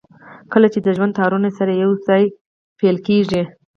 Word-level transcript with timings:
کله 0.51 0.67
چې 0.73 0.79
د 0.81 0.87
ژوند 0.97 1.15
تارونه 1.19 1.47
يې 1.49 1.55
سره 1.59 1.71
يو 1.83 1.91
ځای 2.07 2.23
پييل 2.77 2.97
کېږي. 3.07 3.43